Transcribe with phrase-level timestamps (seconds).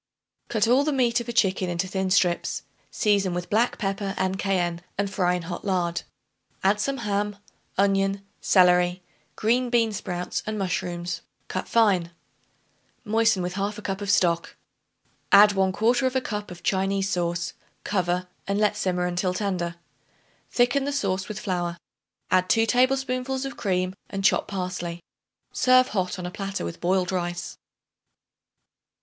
[0.49, 4.39] Cut all the meat of a chicken into thin strips; season with black pepper, and
[4.39, 6.01] cayenne, and fry in hot lard.
[6.63, 7.37] Add some ham,
[7.77, 9.03] onion, celery,
[9.35, 12.09] green bean sprouts and mushrooms cut fine.
[13.05, 14.55] Moisten with 1/2 cup of stock.
[15.31, 19.75] Add 1/4 cup of Chinese sauce; cover and let simmer until tender.
[20.49, 21.77] Thicken the sauce with flour;
[22.31, 25.03] add 2 tablespoonfuls of cream and chopped parsley.
[25.53, 27.55] Serve hot on a platter with boiled rice.